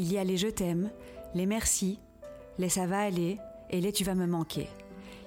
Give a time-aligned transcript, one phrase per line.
[0.00, 0.88] Il y a les je t'aime,
[1.34, 2.00] les merci,
[2.56, 3.38] les ça va aller
[3.68, 4.66] et les tu vas me manquer.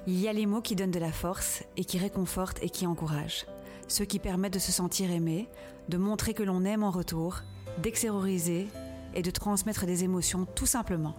[0.07, 2.88] Il y a les mots qui donnent de la force et qui réconfortent et qui
[2.88, 3.45] encouragent.
[3.88, 5.47] Ceux qui permettent de se sentir aimé,
[5.89, 7.41] de montrer que l'on aime en retour,
[7.83, 8.67] d'extérioriser
[9.13, 11.15] et de transmettre des émotions tout simplement.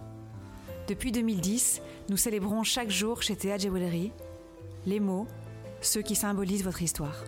[0.89, 4.11] Depuis 2010, nous célébrons chaque jour chez Théa Jewelry
[4.85, 5.27] les mots,
[5.79, 7.23] ceux qui symbolisent votre histoire.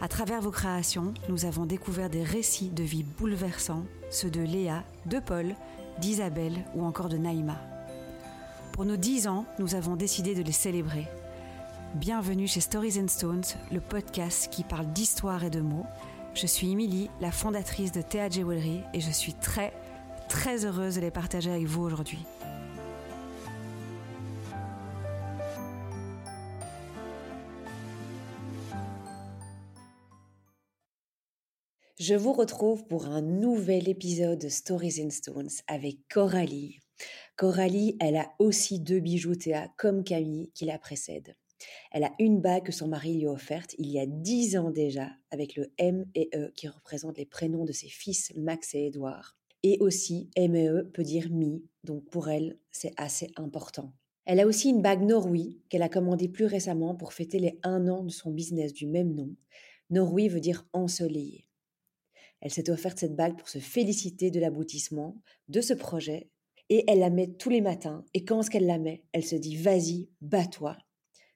[0.00, 4.82] À travers vos créations, nous avons découvert des récits de vie bouleversants, ceux de Léa,
[5.06, 5.54] de Paul,
[6.00, 7.56] d'Isabelle ou encore de Naïma.
[8.72, 11.06] Pour nos 10 ans, nous avons décidé de les célébrer.
[11.94, 15.86] Bienvenue chez Stories and Stones, le podcast qui parle d'histoire et de mots.
[16.34, 19.72] Je suis Émilie, la fondatrice de Théa Jewelry et je suis très,
[20.28, 22.26] très heureuse de les partager avec vous aujourd'hui.
[32.06, 36.80] Je vous retrouve pour un nouvel épisode de Stories in Stones avec Coralie.
[37.34, 41.34] Coralie, elle a aussi deux bijoux Théa comme Camille qui la précèdent.
[41.92, 44.70] Elle a une bague que son mari lui a offerte il y a dix ans
[44.70, 48.88] déjà avec le M et E qui représentent les prénoms de ses fils Max et
[48.88, 49.38] Édouard.
[49.62, 53.94] Et aussi, M et E peut dire mi, donc pour elle, c'est assez important.
[54.26, 57.88] Elle a aussi une bague Norui qu'elle a commandée plus récemment pour fêter les un
[57.88, 59.34] an de son business du même nom.
[59.88, 61.46] Norui veut dire ensoleillé.
[62.40, 65.16] Elle s'est offerte cette bague pour se féliciter de l'aboutissement
[65.48, 66.30] de ce projet
[66.68, 68.04] et elle la met tous les matins.
[68.14, 70.76] Et quand est-ce qu'elle la met Elle se dit vas-y, bats-toi.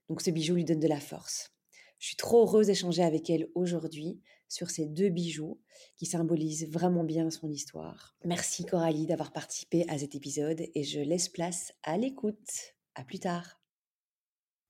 [0.08, 1.52] Donc ce bijou lui donne de la force.
[1.98, 5.60] Je suis trop heureuse d'échanger avec elle aujourd'hui sur ces deux bijoux
[5.96, 8.16] qui symbolisent vraiment bien son histoire.
[8.24, 12.74] Merci Coralie d'avoir participé à cet épisode et je laisse place à l'écoute.
[12.94, 13.60] À plus tard.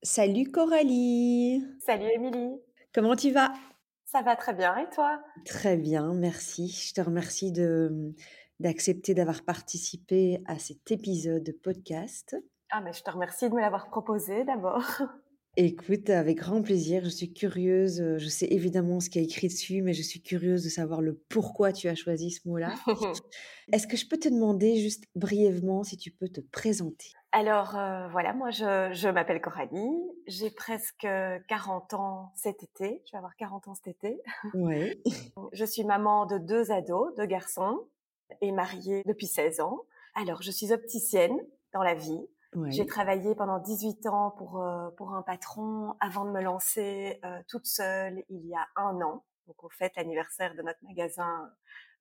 [0.02, 1.62] Salut Coralie.
[1.84, 2.60] Salut Émilie.
[2.92, 3.52] Comment tu vas?
[4.10, 5.22] Ça va très bien et toi?
[5.44, 6.68] Très bien, merci.
[6.68, 8.14] Je te remercie de
[8.58, 12.36] d'accepter d'avoir participé à cet épisode de podcast.
[12.70, 14.84] Ah mais je te remercie de me l'avoir proposé d'abord.
[15.56, 17.02] Écoute, avec grand plaisir.
[17.04, 18.16] Je suis curieuse.
[18.16, 21.14] Je sais évidemment ce qui est écrit dessus, mais je suis curieuse de savoir le
[21.28, 22.74] pourquoi tu as choisi ce mot-là.
[23.72, 27.12] Est-ce que je peux te demander juste brièvement si tu peux te présenter?
[27.32, 31.06] Alors euh, voilà, moi je, je m'appelle Coralie, j'ai presque
[31.48, 34.18] 40 ans cet été, je vais avoir 40 ans cet été.
[34.54, 35.02] Oui.
[35.52, 37.86] je suis maman de deux ados, deux garçons,
[38.40, 39.82] et mariée depuis 16 ans.
[40.14, 41.36] Alors je suis opticienne
[41.74, 42.26] dans la vie.
[42.68, 47.42] J'ai travaillé pendant 18 ans pour euh, pour un patron avant de me lancer euh,
[47.48, 49.24] toute seule il y a un an.
[49.46, 51.50] Donc on fête l'anniversaire de notre magasin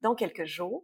[0.01, 0.83] dans quelques jours.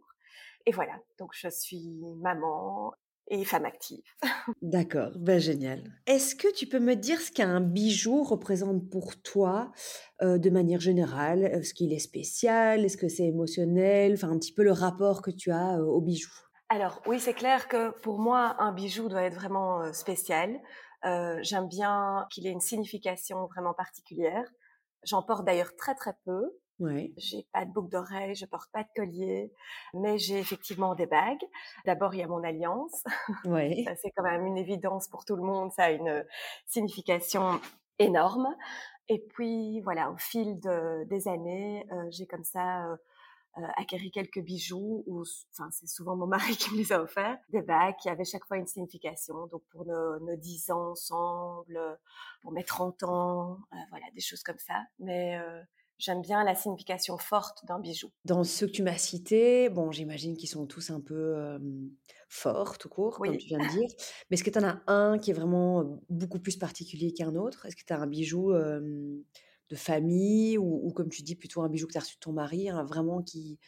[0.66, 2.94] Et voilà, donc je suis maman,
[3.28, 4.02] et femme active.
[4.62, 5.82] D'accord, ben génial.
[6.06, 9.72] Est-ce que tu peux me dire ce qu'un bijou représente pour toi
[10.22, 11.44] euh, de manière générale?
[11.44, 12.84] Est-ce qu'il est spécial?
[12.84, 14.14] Est-ce que c'est émotionnel?
[14.14, 16.32] Enfin, un petit peu le rapport que tu as au bijou.
[16.68, 20.60] Alors oui, c'est clair que pour moi, un bijou doit être vraiment euh, spécial.
[21.42, 24.50] J'aime bien qu'il ait une signification vraiment particulière.
[25.02, 26.50] J'en porte d'ailleurs très très peu.
[26.80, 27.12] Ouais.
[27.18, 29.52] J'ai pas de boucle d'oreille, je porte pas de collier,
[29.92, 31.44] mais j'ai effectivement des bagues.
[31.84, 33.04] D'abord, il y a mon alliance.
[33.84, 35.70] Ça, c'est quand même une évidence pour tout le monde.
[35.72, 36.24] Ça a une
[36.66, 37.60] signification
[37.98, 38.48] énorme.
[39.08, 42.96] Et puis, voilà, au fil de, des années, euh, j'ai comme ça euh,
[43.56, 45.22] euh, acquéri quelques bijoux, ou
[45.52, 46.26] enfin, c'est souvent mon
[46.56, 49.46] mari qui me les a offerts, des bagues qui avaient chaque fois une signification.
[49.46, 51.78] Donc, pour nos, nos 10 ans ensemble,
[52.42, 54.82] pour mes 30 ans, euh, voilà, des choses comme ça.
[54.98, 55.62] Mais euh,
[55.98, 58.10] j'aime bien la signification forte d'un bijou.
[58.24, 61.58] Dans ceux que tu m'as cités, bon, j'imagine qu'ils sont tous un peu
[62.28, 63.88] forts, tout court, comme tu viens de dire.
[64.30, 67.66] Mais est-ce que tu en as un qui est vraiment beaucoup plus particulier qu'un autre?
[67.66, 68.52] Est-ce que tu as un bijou
[69.70, 72.32] de famille ou, comme tu dis, plutôt un bijou que tu as reçu de ton
[72.32, 73.58] mari, vraiment qui,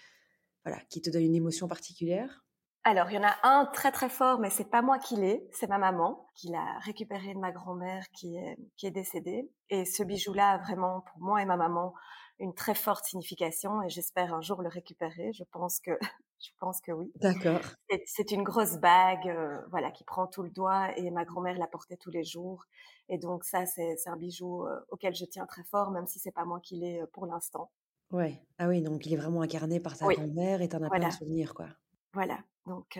[0.64, 2.44] voilà, qui te donne une émotion particulière?
[2.84, 5.48] Alors, il y en a un très très fort, mais c'est pas moi qui l'ai,
[5.50, 9.50] c'est ma maman qui l'a récupéré de ma grand-mère qui est qui est décédée.
[9.70, 11.94] Et ce bijou-là vraiment pour moi et ma maman
[12.38, 15.32] une très forte signification et j'espère un jour le récupérer.
[15.32, 15.92] Je pense que
[16.38, 17.10] je pense que oui.
[17.16, 17.60] D'accord.
[18.06, 21.66] C'est une grosse bague, euh, voilà, qui prend tout le doigt et ma grand-mère la
[21.66, 22.64] portait tous les jours.
[23.08, 26.32] Et donc ça, c'est un bijou euh, auquel je tiens très fort, même si c'est
[26.32, 27.70] pas moi qui l'ai euh, pour l'instant.
[28.10, 28.40] Ouais.
[28.58, 31.06] Ah oui, donc il est vraiment incarné par ta grand-mère et t'en as voilà.
[31.06, 31.66] plein de souvenirs, quoi.
[32.12, 32.38] Voilà.
[32.66, 32.98] Donc,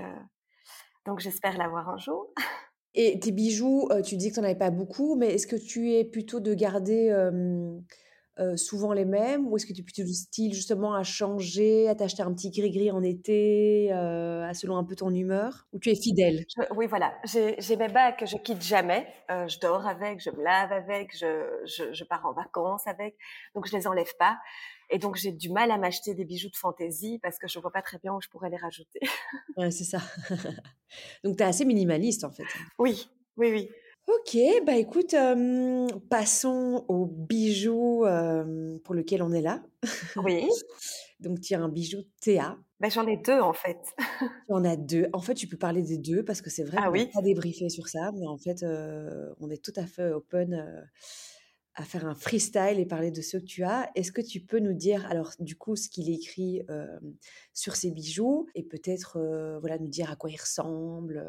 [1.04, 2.32] donc j'espère l'avoir un jour.
[2.98, 5.92] Et tes bijoux, tu dis que tu n'en avais pas beaucoup, mais est-ce que tu
[5.92, 7.10] es plutôt de garder
[8.38, 11.88] euh, souvent les mêmes ou est-ce que tu es plutôt du style justement à changer,
[11.88, 15.78] à t'acheter un petit gris-gris en été, euh, à selon un peu ton humeur ou
[15.78, 16.44] tu es fidèle?
[16.76, 17.88] oui, voilà, j'ai mes
[18.18, 19.06] que je quitte jamais.
[19.30, 23.16] Euh, je dors avec, je me lave avec, je, je, je, pars en vacances avec,
[23.54, 24.38] donc je les enlève pas.
[24.90, 27.72] Et donc j'ai du mal à m'acheter des bijoux de fantaisie parce que je vois
[27.72, 29.00] pas très bien où je pourrais les rajouter.
[29.56, 29.98] ouais, c'est ça.
[31.24, 32.44] donc tu es assez minimaliste en fait.
[32.78, 33.70] Oui, oui, oui.
[34.06, 35.14] Ok, bah écoute,
[36.08, 38.04] passons aux bijoux
[38.84, 39.62] pour lequel on est là.
[40.16, 40.48] Oui.
[41.20, 42.58] Donc tu as un bijou Théa.
[42.78, 43.78] Bah, j'en ai deux en fait.
[44.20, 45.08] Tu en as deux.
[45.12, 47.10] En fait, tu peux parler des deux parce que c'est vrai ah, qu'on oui.
[47.12, 48.64] pas débriefé sur ça, mais en fait,
[49.40, 50.86] on est tout à fait open
[51.76, 53.90] à faire un freestyle et parler de ce que tu as.
[53.94, 56.62] Est-ce que tu peux nous dire, alors du coup, ce qu'il écrit
[57.52, 59.18] sur ces bijoux et peut-être
[59.60, 61.24] voilà, nous dire à quoi ils ressemblent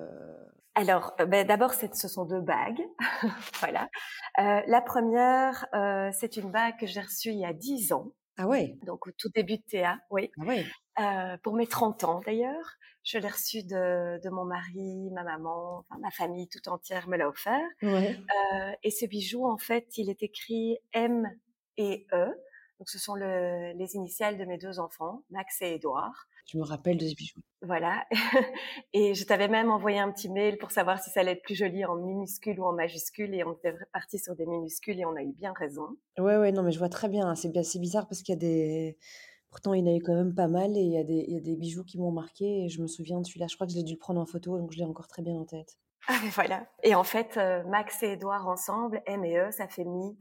[0.75, 2.81] Alors, ben, d'abord, ce sont deux bagues.
[3.59, 3.89] voilà.
[4.37, 5.67] la première,
[6.13, 8.13] c'est une bague que j'ai reçue il y a 10 ans.
[8.37, 10.31] Ah ouais Donc, au tout début de Théa, oui.
[10.39, 10.65] Ah ouais
[10.99, 12.77] euh, pour mes 30 ans d'ailleurs.
[13.03, 17.15] Je l'ai reçu de, de, mon mari, ma maman, enfin, ma famille tout entière me
[17.15, 17.63] l'a offert.
[17.81, 18.17] Ouais.
[18.17, 21.25] Euh, et ce bijou, en fait, il est écrit M
[21.77, 22.25] et E.
[22.79, 26.27] Donc, ce sont le, les initiales de mes deux enfants, Max et Édouard.
[26.47, 27.41] Je me rappelle de ce bijou.
[27.61, 28.05] Voilà.
[28.93, 31.55] et je t'avais même envoyé un petit mail pour savoir si ça allait être plus
[31.55, 33.35] joli en minuscule ou en majuscule.
[33.35, 35.87] Et on était parti sur des minuscules et on a eu bien raison.
[36.17, 37.35] Ouais, ouais, non, mais je vois très bien.
[37.35, 38.97] C'est bien, c'est bizarre parce qu'il y a des,
[39.49, 41.25] Pourtant, il y en a eu quand même pas mal et il y a des,
[41.27, 43.47] il y a des bijoux qui m'ont marqué et je me souviens de celui-là.
[43.49, 45.21] Je crois que je l'ai dû le prendre en photo, donc je l'ai encore très
[45.21, 45.77] bien en tête.
[46.07, 46.67] Ah, mais voilà.
[46.83, 50.17] Et en fait, euh, Max et Edouard ensemble, M et E, ça fait mi.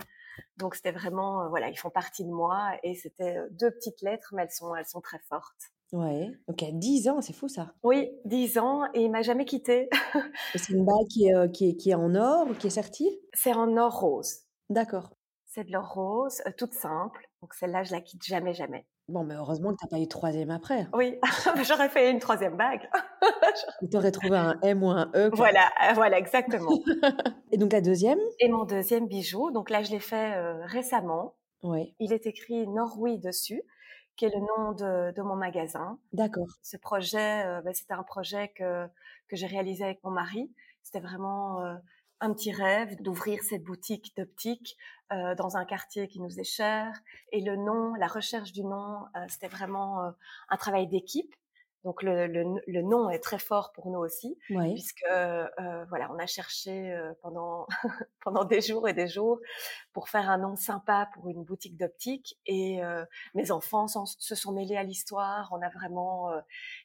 [0.57, 4.01] Donc c'était vraiment, euh, voilà, ils font partie de moi et c'était euh, deux petites
[4.03, 5.73] lettres, mais elles sont, elles sont très fortes.
[5.93, 6.29] Ouais.
[6.49, 7.73] Ok, 10 ans, c'est fou ça.
[7.83, 9.89] Oui, 10 ans et il m'a jamais quitté.
[10.55, 13.21] c'est une bague qui est, qui, est, qui est en or ou qui est sertie?
[13.35, 14.41] C'est en or rose.
[14.69, 15.11] D'accord.
[15.47, 17.31] C'est de l'or rose, toute simple.
[17.41, 18.85] Donc celle-là, je la quitte jamais, jamais.
[19.09, 20.89] Bon, mais heureusement que tu n'as pas eu troisième après.
[20.93, 21.17] Oui,
[21.65, 22.91] j'aurais fait une troisième bague.
[23.91, 25.31] tu aurais trouvé un M ou un E.
[25.33, 26.73] Voilà, euh, voilà, exactement.
[27.53, 28.19] Et donc la deuxième?
[28.41, 31.37] Et mon deuxième bijou, donc là je l'ai fait euh, récemment.
[31.63, 31.95] Oui.
[32.01, 33.63] Il est écrit Norway dessus,
[34.17, 35.99] qui est le nom de, de mon magasin.
[36.13, 36.49] D'accord.
[36.63, 38.87] Ce projet, euh, bah, c'était un projet que,
[39.29, 40.51] que j'ai réalisé avec mon mari.
[40.83, 41.79] C'était vraiment
[42.21, 44.77] un petit rêve d'ouvrir cette boutique d'optique
[45.13, 46.93] euh, dans un quartier qui nous est cher.
[47.33, 50.11] Et le nom, la recherche du nom, euh, c'était vraiment euh,
[50.49, 51.35] un travail d'équipe.
[51.85, 54.73] Donc le, le, le, nom est très fort pour nous aussi, oui.
[54.75, 55.47] puisque euh,
[55.89, 57.67] voilà, on a cherché pendant
[58.25, 59.39] pendant des jours et des jours
[59.93, 62.37] pour faire un nom sympa pour une boutique d'optique.
[62.47, 62.81] Et
[63.35, 65.49] mes enfants se sont mêlés à l'histoire.
[65.53, 66.31] On a vraiment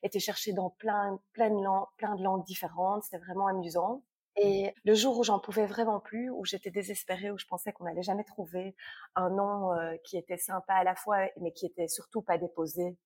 [0.03, 3.03] été chercher dans plein plein de langues, plein de langues différentes.
[3.03, 4.03] C'était vraiment amusant.
[4.37, 7.83] Et le jour où j'en pouvais vraiment plus, où j'étais désespérée, où je pensais qu'on
[7.83, 8.75] n'allait jamais trouver
[9.15, 12.97] un nom euh, qui était sympa à la fois, mais qui était surtout pas déposé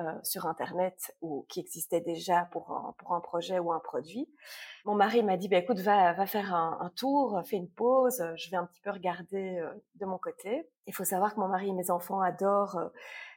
[0.00, 4.28] euh, sur Internet ou qui existait déjà pour un, pour un projet ou un produit.
[4.84, 8.20] Mon mari m'a dit, bah, écoute, va, va faire un, un, tour, fais une pause,
[8.34, 10.68] je vais un petit peu regarder euh, de mon côté.
[10.88, 12.88] Il faut savoir que mon mari et mes enfants adorent euh,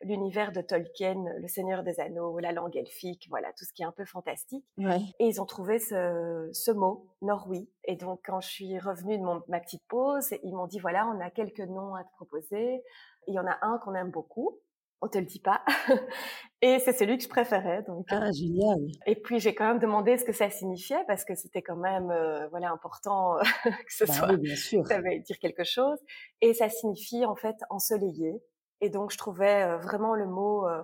[0.01, 3.85] l'univers de Tolkien, le Seigneur des Anneaux, la langue elfique, voilà, tout ce qui est
[3.85, 4.65] un peu fantastique.
[4.79, 5.01] Ouais.
[5.19, 7.69] Et ils ont trouvé ce, ce mot, Norwi.
[7.83, 11.07] Et donc, quand je suis revenue de mon, ma petite pause, ils m'ont dit, voilà,
[11.07, 12.83] on a quelques noms à te proposer.
[13.27, 14.57] Il y en a un qu'on aime beaucoup
[15.01, 15.63] on te le dit pas.
[16.61, 17.83] et c'est celui que je préférais.
[17.83, 18.79] Donc, ah, génial.
[19.05, 22.09] Et puis j'ai quand même demandé ce que ça signifiait parce que c'était quand même
[22.11, 24.29] euh, voilà important que ce bah soit.
[24.29, 24.85] Oui, bien sûr.
[24.87, 25.99] Ça veut dire quelque chose.
[26.41, 28.41] Et ça signifie en fait ensoleillé.
[28.81, 30.83] Et donc je trouvais euh, vraiment le mot euh,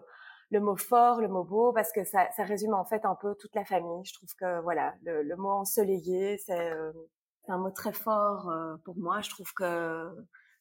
[0.51, 3.35] le mot fort, le mot beau parce que ça, ça résume en fait un peu
[3.39, 4.05] toute la famille.
[4.05, 6.71] Je trouve que voilà le, le mot ensoleillé c'est
[7.47, 8.53] un mot très fort
[8.85, 9.21] pour moi.
[9.21, 10.07] Je trouve que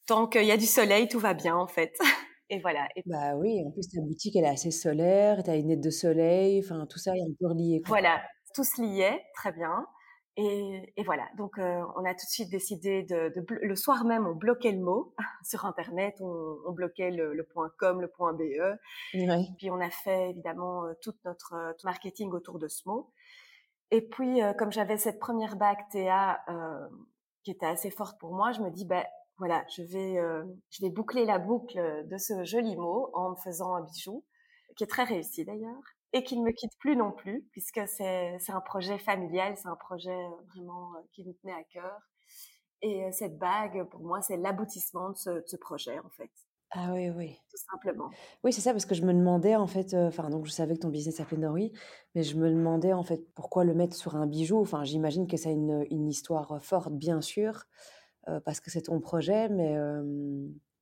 [0.06, 1.94] tant qu'il y a du soleil tout va bien en fait.
[2.52, 2.86] Et voilà.
[2.96, 3.02] Et...
[3.06, 5.88] Bah oui, en plus ta boutique elle est assez solaire, tu as une aide de
[5.88, 7.80] soleil, enfin tout ça est un peu relié.
[7.80, 7.98] Quoi.
[7.98, 8.22] Voilà,
[8.54, 9.86] tout se liait très bien.
[10.36, 14.04] Et, et voilà, donc euh, on a tout de suite décidé de, de, le soir
[14.04, 18.08] même on bloquait le mot sur internet, on, on bloquait le, le, point com, le
[18.08, 18.42] point be.
[19.56, 23.12] Puis on a fait évidemment euh, tout notre euh, tout marketing autour de ce mot.
[23.90, 26.40] Et puis comme j'avais cette première bague TA
[27.44, 29.04] qui était assez forte pour moi, je me dis ben
[29.38, 33.36] voilà, je vais, euh, je vais boucler la boucle de ce joli mot en me
[33.36, 34.24] faisant un bijou,
[34.76, 38.38] qui est très réussi d'ailleurs, et qui ne me quitte plus non plus, puisque c'est,
[38.48, 40.16] un projet familial, c'est un projet
[40.52, 41.98] vraiment euh, qui me tenait à cœur.
[42.82, 46.30] Et euh, cette bague, pour moi, c'est l'aboutissement de ce, de ce projet, en fait.
[46.74, 47.36] Ah oui, oui.
[47.50, 48.10] Tout simplement.
[48.44, 50.80] Oui, c'est ça, parce que je me demandais, en fait, enfin, donc je savais que
[50.80, 51.72] ton business s'appelait Nori,
[52.14, 54.58] mais je me demandais, en fait, pourquoi le mettre sur un bijou?
[54.58, 57.66] Enfin, j'imagine que ça a une, une histoire forte, bien sûr,
[58.28, 59.76] euh, parce que c'est ton projet, mais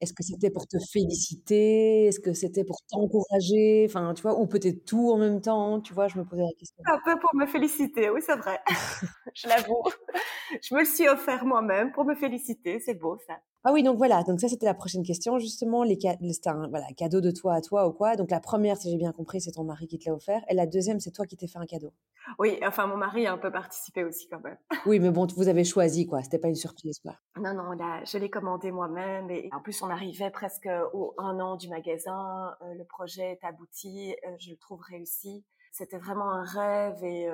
[0.00, 2.06] Est-ce que c'était pour te féliciter?
[2.06, 3.85] Est-ce que c'était pour t'encourager?
[3.87, 4.38] Enfin, tu vois?
[4.40, 6.09] Ou peut-être tout en même temps, tu vois?
[6.09, 6.82] Je me posais la question.
[6.87, 8.61] Un peu pour me féliciter, oui, c'est vrai.
[9.34, 9.82] Je l'avoue.
[10.62, 13.40] Je me le suis offert moi-même pour me féliciter, c'est beau ça.
[13.62, 15.99] Ah oui, donc voilà, donc ça c'était la prochaine question justement, les
[16.32, 18.16] c'était un voilà, cadeau de toi à toi ou quoi?
[18.16, 20.54] Donc la première, si j'ai bien compris, c'est ton mari qui te l'a offert et
[20.54, 21.92] la deuxième, c'est toi qui t'es fait un cadeau?
[22.38, 24.58] Oui, enfin mon mari a un peu participé aussi quand même.
[24.84, 27.16] Oui, mais bon, vous avez choisi quoi, c'était pas une surprise quoi?
[27.37, 31.38] Non, non, là, je l'ai commandé moi-même et en plus on arrivait presque au un
[31.40, 35.44] an du magasin, heu, le projet est abouti, heu, je le trouve réussi.
[35.72, 37.28] C'était vraiment un rêve et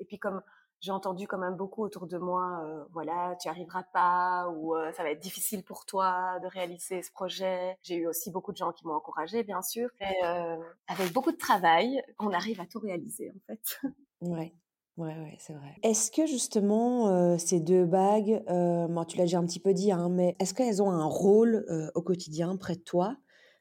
[0.00, 0.42] et puis comme
[0.80, 4.92] j'ai entendu quand même beaucoup autour de moi, euh, voilà, tu arriveras pas ou euh,
[4.92, 7.76] ça va être difficile pour toi de réaliser ce projet.
[7.82, 9.88] J'ai eu aussi beaucoup de gens qui m'ont encouragée, bien sûr.
[10.24, 10.56] Euh,
[10.86, 13.80] avec beaucoup de travail, on arrive à tout réaliser, en fait.
[14.20, 14.54] Ouais.
[14.96, 15.76] Ouais, ouais, c'est vrai.
[15.84, 20.08] Est-ce que justement ces deux bagues, moi tu l'as déjà un petit peu dit, hein,
[20.08, 23.16] mais est-ce qu'elles ont un rôle au quotidien près de toi?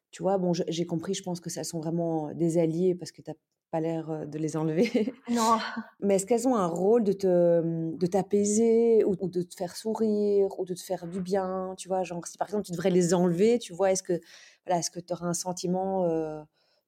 [0.09, 3.21] Tu vois, bon, j'ai compris, je pense que ça sont vraiment des alliés parce que
[3.21, 3.36] tu as
[3.71, 5.13] pas l'air de les enlever.
[5.29, 5.57] Non.
[6.00, 7.62] Mais est-ce qu'elles ont un rôle de te,
[7.95, 12.03] de t'apaiser ou, de te faire sourire ou de te faire du bien, tu vois?
[12.03, 14.19] Genre, si par exemple tu devrais les enlever, tu vois, est-ce que
[14.65, 16.07] voilà, est-ce que tu auras un sentiment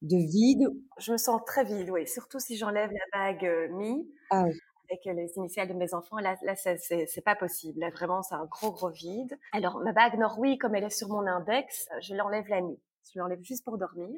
[0.02, 0.70] de vide
[1.00, 2.08] Je me sens très vide, oui.
[2.08, 4.08] Surtout si j'enlève la bague Mi.
[4.30, 4.46] Ah
[4.90, 7.80] avec les initiales de mes enfants, là, là c'est pas possible.
[7.80, 9.38] Là, vraiment, c'est un gros, gros vide.
[9.52, 12.80] Alors, ma bague Norway, comme elle est sur mon index, je l'enlève la nuit
[13.14, 14.10] je l'enlève juste pour dormir.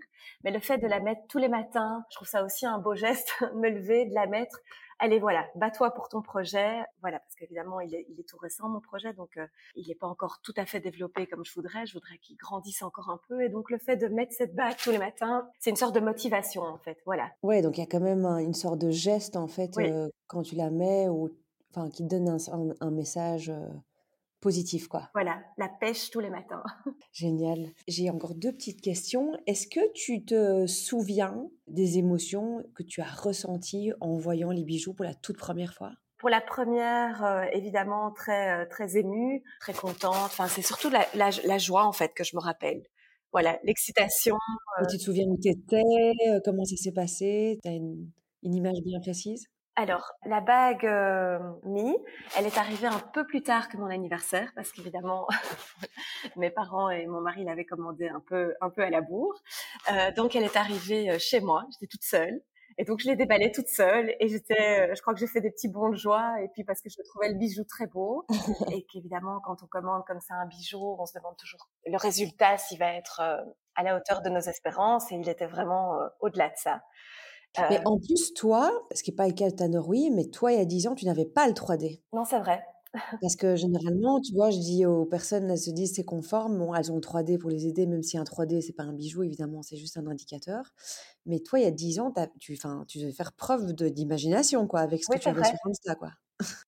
[0.43, 2.95] Mais le fait de la mettre tous les matins, je trouve ça aussi un beau
[2.95, 4.59] geste, me lever, de la mettre.
[4.99, 6.79] Allez, voilà, bats-toi pour ton projet.
[7.01, 9.95] Voilà, parce qu'évidemment, il est, il est tout récent, mon projet, donc euh, il n'est
[9.95, 11.87] pas encore tout à fait développé comme je voudrais.
[11.87, 13.41] Je voudrais qu'il grandisse encore un peu.
[13.41, 16.01] Et donc, le fait de mettre cette bague tous les matins, c'est une sorte de
[16.01, 16.99] motivation, en fait.
[17.05, 17.31] Voilà.
[17.41, 20.43] Ouais, donc il y a quand même une sorte de geste, en fait, euh, quand
[20.43, 21.31] tu la mets, ou
[21.71, 22.37] enfin, qui donne un,
[22.79, 23.49] un, message.
[23.49, 23.67] Euh,
[24.41, 25.09] positif, quoi.
[25.13, 26.63] Voilà, la pêche tous les matins.
[27.13, 27.69] Génial.
[27.87, 29.37] J'ai encore deux petites questions.
[29.47, 34.93] Est-ce que tu te souviens des émotions que tu as ressenties en voyant les bijoux
[34.93, 35.91] pour la toute première fois?
[36.17, 40.13] Pour la première, euh, évidemment très euh, très émue, très contente.
[40.13, 42.83] Enfin, c'est surtout la, la, joie en fait que je me rappelle.
[43.31, 44.35] Voilà, l'excitation.
[44.89, 45.81] Tu te souviens où tu étais,
[46.43, 47.59] comment ça s'est passé?
[47.63, 48.11] Tu as une,
[48.43, 49.47] une image bien précise?
[49.77, 51.95] Alors, la bague euh, Mi,
[52.37, 55.27] elle est arrivée un peu plus tard que mon anniversaire parce qu'évidemment,
[56.35, 59.41] mes parents et mon mari l'avaient commandée un peu, un peu à la bourre.
[59.93, 61.65] Euh, donc, elle est arrivée euh, chez moi.
[61.71, 62.41] J'étais toute seule.
[62.77, 64.13] Et donc, je l'ai déballée toute seule.
[64.19, 66.35] Et j'étais, je crois que j'ai fait des petits bons de joie.
[66.43, 68.25] Et puis, parce que je trouvais le bijou très beau.
[68.73, 72.57] et qu'évidemment, quand on commande comme ça un bijou, on se demande toujours le résultat,
[72.57, 73.21] s'il va être
[73.75, 75.11] à la hauteur de nos espérances.
[75.13, 76.81] Et il était vraiment au-delà de ça.
[77.57, 80.25] Mais euh en plus, toi, ce qui n'est pas le cas de Tanner, oui, mais
[80.25, 82.01] toi, il y a 10 ans, tu n'avais pas le 3D.
[82.13, 82.63] Non, c'est vrai.
[83.21, 86.75] Parce que généralement, tu vois, je dis aux personnes, elles se disent c'est conforme, bon,
[86.75, 89.23] elles ont le 3D pour les aider, même si un 3D, c'est pas un bijou,
[89.23, 90.73] évidemment, c'est juste un indicateur.
[91.25, 95.03] Mais toi, il y a 10 ans, tu, tu devais faire preuve d'imagination, quoi, avec
[95.03, 96.09] ce que tu avais sur Insta, quoi.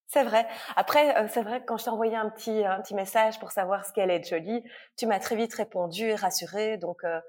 [0.07, 0.45] C'est vrai.
[0.75, 3.51] Après, euh, c'est vrai que quand je t'ai envoyé un petit, un petit message pour
[3.51, 4.63] savoir ce qu'elle est jolie,
[4.95, 6.77] tu m'as très vite répondu et rassuré.
[6.77, 7.19] Donc, euh,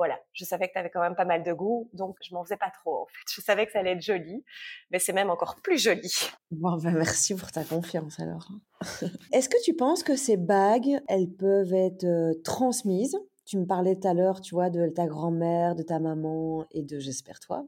[0.00, 2.42] voilà, je savais que tu avais quand même pas mal de goût, donc je m'en
[2.42, 3.20] faisais pas trop en fait.
[3.34, 4.42] Je savais que ça allait être joli,
[4.90, 6.10] mais c'est même encore plus joli.
[6.50, 8.48] Bon, ben merci pour ta confiance alors.
[9.34, 13.18] Est-ce que tu penses que ces bagues, elles peuvent être euh, transmises
[13.50, 16.84] tu me parlais tout à l'heure, tu vois, de ta grand-mère, de ta maman et
[16.84, 17.66] de, j'espère, toi.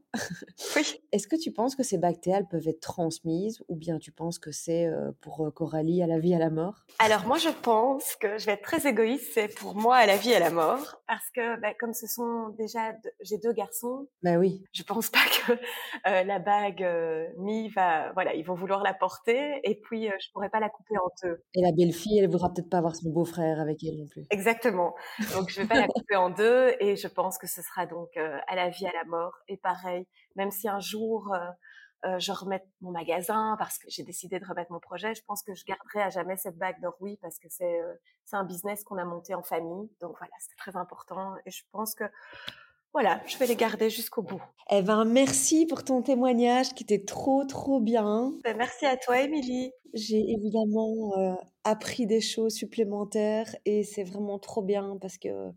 [0.77, 1.01] Oui.
[1.11, 4.53] Est-ce que tu penses que ces bactéries peuvent être transmises ou bien tu penses que
[4.53, 6.85] c'est euh, pour euh, Coralie à la vie, à la mort?
[6.99, 10.15] Alors moi, je pense que je vais être très égoïste, c'est pour moi à la
[10.15, 11.01] vie, à la mort.
[11.05, 14.07] Parce que bah, comme ce sont déjà, j'ai deux garçons.
[14.23, 14.63] Bah oui.
[14.71, 16.87] Je pense pas que euh, la bague
[17.37, 20.95] Mi va, voilà, ils vont vouloir la porter et puis je pourrais pas la couper
[20.97, 21.43] en deux.
[21.55, 24.23] Et la belle-fille, elle voudra peut-être pas avoir son beau-frère avec elle non plus.
[24.29, 24.95] Exactement.
[25.33, 28.37] Donc je vais la couper en deux et je pense que ce sera donc euh,
[28.47, 29.33] à la vie, à la mort.
[29.47, 31.39] Et pareil, même si un jour euh,
[32.05, 35.43] euh, je remets mon magasin parce que j'ai décidé de remettre mon projet, je pense
[35.43, 37.79] que je garderai à jamais cette bague d'Orui parce que c'est
[38.25, 39.89] c'est un business qu'on a monté en famille.
[40.01, 42.05] Donc voilà, c'est très important et je pense que
[42.93, 44.41] voilà, je vais les garder jusqu'au bout.
[44.69, 48.31] Eh ben, merci pour ton témoignage qui était trop, trop bien.
[48.43, 49.71] Ben, merci à toi, Émilie.
[49.93, 51.33] J'ai évidemment euh,
[51.63, 55.51] appris des choses supplémentaires et c'est vraiment trop bien parce que,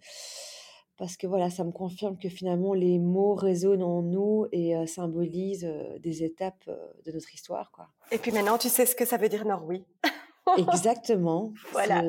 [0.97, 4.87] parce que voilà, ça me confirme que finalement les mots résonnent en nous et euh,
[4.87, 6.71] symbolisent euh, des étapes
[7.05, 7.71] de notre histoire.
[7.71, 7.88] Quoi.
[8.12, 9.85] Et puis maintenant, tu sais ce que ça veut dire Norway.
[10.57, 11.53] Exactement.
[11.73, 12.03] Voilà.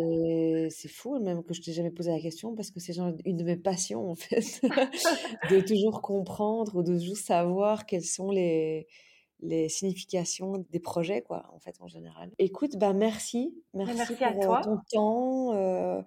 [0.69, 3.43] C'est fou même que je t'ai jamais posé la question parce que c'est une de
[3.43, 4.61] mes passions en fait,
[5.51, 8.87] de toujours comprendre ou de toujours savoir quels sont les,
[9.41, 12.31] les significations des projets, quoi, en fait, en général.
[12.39, 14.61] Écoute, bah merci, merci, merci pour à toi.
[14.63, 16.03] ton temps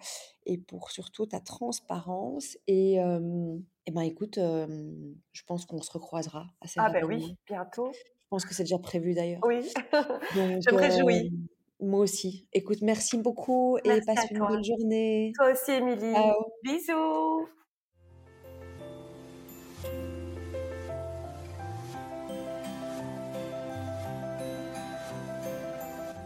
[0.47, 2.57] et pour surtout ta transparence.
[2.67, 7.91] Et, et ben écoute, je pense qu'on se recroisera assez ah ben oui, bientôt.
[7.93, 9.41] Je pense que c'est déjà prévu d'ailleurs.
[9.45, 9.69] Oui,
[10.35, 11.33] je me réjouis.
[11.81, 12.47] Moi aussi.
[12.53, 15.33] Écoute, merci beaucoup et passe une bonne journée.
[15.37, 16.13] Toi aussi, Émilie.
[16.13, 16.35] Ciao.
[16.63, 17.49] Bisous.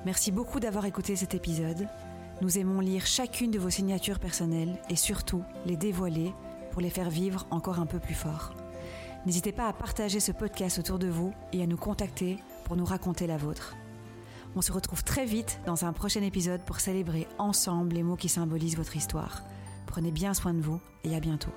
[0.05, 1.89] Merci beaucoup d'avoir écouté cet épisode.
[2.43, 6.33] Nous aimons lire chacune de vos signatures personnelles et surtout les dévoiler
[6.73, 8.53] pour les faire vivre encore un peu plus fort.
[9.25, 12.85] N'hésitez pas à partager ce podcast autour de vous et à nous contacter pour nous
[12.85, 13.75] raconter la vôtre.
[14.57, 18.29] On se retrouve très vite dans un prochain épisode pour célébrer ensemble les mots qui
[18.29, 19.43] symbolisent votre histoire.
[19.87, 21.53] Prenez bien soin de vous et à bientôt.